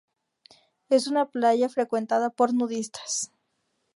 [0.89, 3.31] Es una playa frecuentada por nudistas.